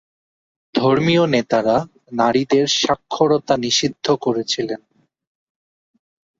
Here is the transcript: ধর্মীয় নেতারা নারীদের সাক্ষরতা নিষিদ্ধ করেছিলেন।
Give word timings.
ধর্মীয় 0.75 1.23
নেতারা 1.27 1.77
নারীদের 2.13 2.65
সাক্ষরতা 2.79 3.55
নিষিদ্ধ 3.57 4.05
করেছিলেন। 4.21 4.81